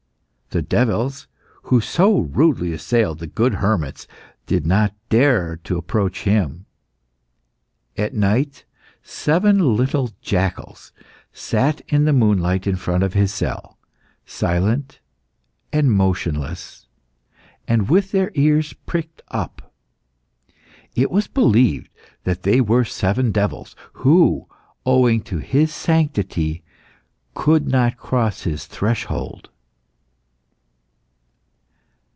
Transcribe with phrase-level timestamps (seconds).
[0.53, 1.27] The devils,
[1.63, 4.05] who so rudely assailed the good hermits,
[4.47, 6.65] did not dare to approach him.
[7.95, 8.65] At night,
[9.01, 10.91] seven little jackals
[11.31, 13.77] sat in the moonlight in front of his cell,
[14.25, 14.99] silent
[15.71, 16.85] and motionless,
[17.65, 19.73] and with their ears pricked up.
[20.95, 21.89] It was believed
[22.25, 24.49] that they were seven devils, who,
[24.85, 26.61] owing to his sanctity,
[27.35, 29.47] could not cross his threshold.